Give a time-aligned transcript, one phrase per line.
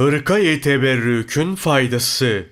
[0.00, 2.46] Hırkayı teberrükün faydası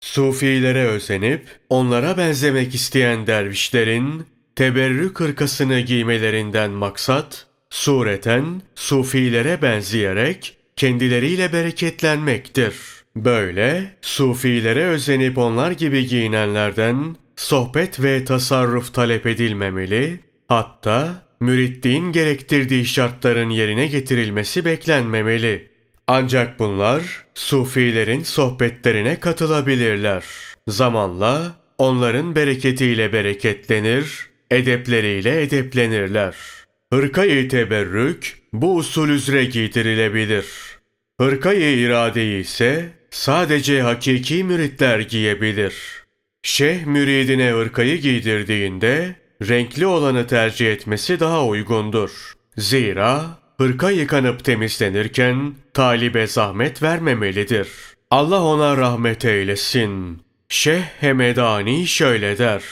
[0.00, 4.26] Sufilere özenip onlara benzemek isteyen dervişlerin
[4.56, 12.74] teberrük hırkasını giymelerinden maksat sureten sufilere benzeyerek kendileriyle bereketlenmektir.
[13.16, 23.50] Böyle sufilere özenip onlar gibi giyinenlerden sohbet ve tasarruf talep edilmemeli, hatta müritliğin gerektirdiği şartların
[23.50, 25.77] yerine getirilmesi beklenmemeli.
[26.10, 27.02] Ancak bunlar
[27.34, 30.24] sufilerin sohbetlerine katılabilirler.
[30.68, 36.34] Zamanla onların bereketiyle bereketlenir, edepleriyle edeplenirler.
[36.92, 40.46] Hırkayı teberrük bu usul üzere giydirilebilir.
[41.20, 45.74] Hırkayı iradeyi ise sadece hakiki müritler giyebilir.
[46.42, 49.14] Şeyh müridine hırkayı giydirdiğinde
[49.48, 52.32] renkli olanı tercih etmesi daha uygundur.
[52.56, 57.68] Zira hırka yıkanıp temizlenirken talibe zahmet vermemelidir.
[58.10, 60.22] Allah ona rahmet eylesin.
[60.48, 62.62] Şeyh Hemedani şöyle der.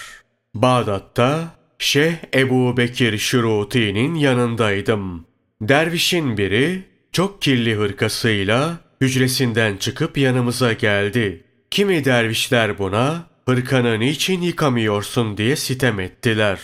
[0.55, 5.27] Bağdat'ta Şeyh Ebu Bekir Şuruti'nin yanındaydım.
[5.61, 11.45] Dervişin biri çok kirli hırkasıyla hücresinden çıkıp yanımıza geldi.
[11.71, 16.61] Kimi dervişler buna hırkanı niçin yıkamıyorsun diye sitem ettiler.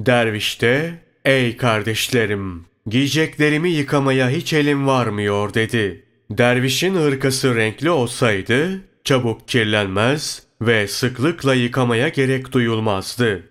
[0.00, 6.04] Derviş de ey kardeşlerim giyeceklerimi yıkamaya hiç elim varmıyor dedi.
[6.30, 13.42] Dervişin hırkası renkli olsaydı çabuk kirlenmez ve sıklıkla yıkamaya gerek duyulmazdı.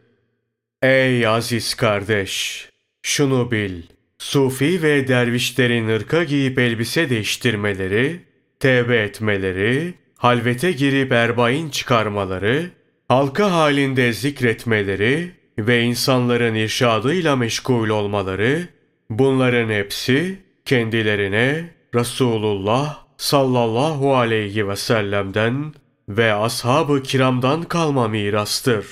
[0.81, 2.65] Ey aziz kardeş!
[3.01, 3.81] Şunu bil.
[4.17, 8.19] Sufi ve dervişlerin ırka giyip elbise değiştirmeleri,
[8.59, 12.69] tevbe etmeleri, halvete girip erbain çıkarmaları,
[13.07, 18.67] halka halinde zikretmeleri ve insanların irşadıyla meşgul olmaları,
[19.09, 25.73] bunların hepsi kendilerine Resulullah sallallahu aleyhi ve sellem'den
[26.09, 28.85] ve ashab-ı kiramdan kalma mirastır.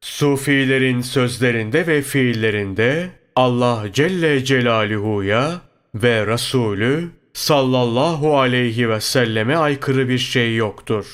[0.00, 5.60] Sufilerin sözlerinde ve fiillerinde Allah Celle Celaluhu'ya
[5.94, 11.06] ve Resulü sallallahu aleyhi ve selleme aykırı bir şey yoktur.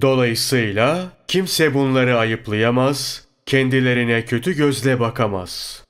[0.00, 5.83] Dolayısıyla kimse bunları ayıplayamaz, kendilerine kötü gözle bakamaz.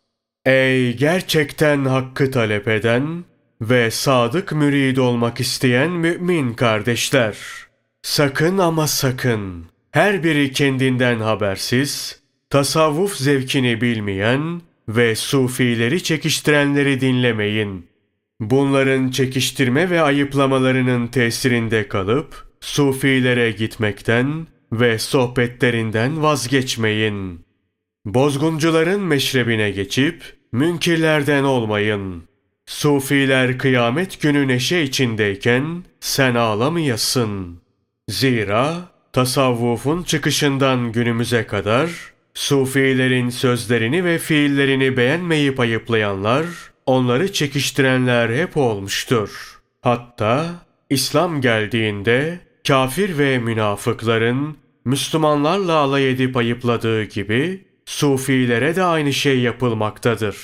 [0.46, 3.24] Ey gerçekten hakkı talep eden
[3.60, 7.36] ve sadık mürid olmak isteyen mümin kardeşler!
[8.02, 17.86] Sakın ama sakın her biri kendinden habersiz, tasavvuf zevkini bilmeyen ve sufileri çekiştirenleri dinlemeyin.
[18.40, 27.43] Bunların çekiştirme ve ayıplamalarının tesirinde kalıp sufilere gitmekten ve sohbetlerinden vazgeçmeyin.
[28.04, 30.22] Bozguncuların meşrebine geçip
[30.52, 32.22] münkirlerden olmayın.
[32.66, 37.60] Sufiler kıyamet günü neşe içindeyken sen ağlamayasın.
[38.08, 38.74] Zira
[39.12, 41.90] tasavvufun çıkışından günümüze kadar
[42.34, 46.46] Sufilerin sözlerini ve fiillerini beğenmeyip ayıplayanlar,
[46.86, 49.60] onları çekiştirenler hep olmuştur.
[49.80, 50.46] Hatta
[50.90, 60.36] İslam geldiğinde kafir ve münafıkların Müslümanlarla alay edip ayıpladığı gibi Sufilere de aynı şey yapılmaktadır.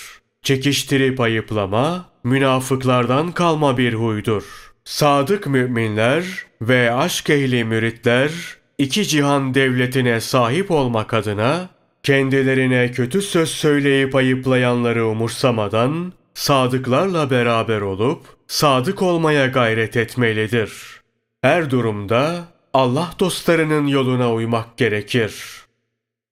[0.42, 4.72] Çekiştirip ayıplama münafıklardan kalma bir huydur.
[4.84, 6.24] Sadık müminler
[6.62, 8.30] ve aşk ehli müritler
[8.78, 11.68] iki cihan devletine sahip olmak adına
[12.02, 21.00] kendilerine kötü söz söyleyip ayıplayanları umursamadan sadıklarla beraber olup sadık olmaya gayret etmelidir.
[21.42, 25.34] Her durumda Allah dostlarının yoluna uymak gerekir.